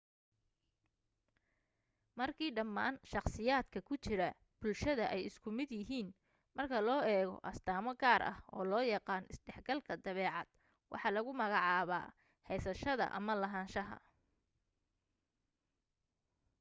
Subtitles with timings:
[2.19, 6.07] markii dhammaan shakhsiyaadka ku jira bulshada ay isku mid yihiin
[6.57, 10.47] marka loo eego astaamo gaar ah oo loo yaqaan isdhexgalka dabeecad
[10.91, 12.07] waxaa lagu magacaabaa
[12.47, 13.97] heysashada ama lahanshaha